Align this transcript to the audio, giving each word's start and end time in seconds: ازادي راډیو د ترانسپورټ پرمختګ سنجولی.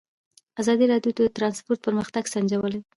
ازادي 0.61 0.85
راډیو 0.93 1.11
د 1.19 1.21
ترانسپورټ 1.35 1.79
پرمختګ 1.85 2.23
سنجولی. 2.33 2.79